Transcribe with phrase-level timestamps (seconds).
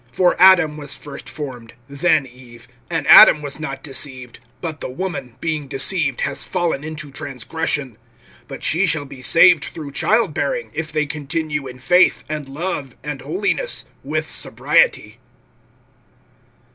[0.13, 2.67] (13)For Adam was first formed, then Eve.
[2.89, 7.99] (14)And Adam was not deceived; but the woman, being deceived, has fallen into transgression.
[8.49, 12.97] (15)But she shall be saved through child bearing, if they continue in faith, and love,
[13.03, 15.19] and holiness, with sobriety.